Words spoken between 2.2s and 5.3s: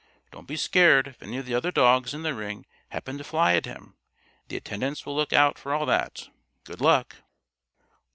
the ring happen to fly at him. The attendants will